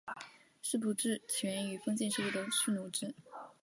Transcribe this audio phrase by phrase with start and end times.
[0.63, 3.13] 世仆制起源于封建社会的蓄奴制。